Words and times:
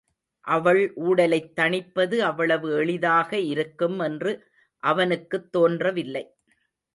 அவள் 0.47 0.93
ஊடலைத் 0.95 1.59
தணிப்பது 1.59 2.17
அவ்வளவு 2.19 2.71
எளிதாக 2.73 3.39
இருக்கும் 3.39 3.99
என்று 3.99 4.47
அவனுக்குத் 4.83 5.51
தோன்றவில்லை. 5.51 6.25